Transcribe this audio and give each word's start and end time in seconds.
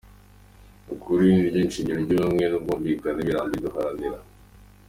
Ukuri 0.93 1.25
ni 1.35 1.47
ryo 1.49 1.63
shingiro 1.73 1.99
ry’ubumwe 2.03 2.45
n’ubwumvikane 2.47 3.21
burambye 3.27 3.57
duharanira. 3.65 4.19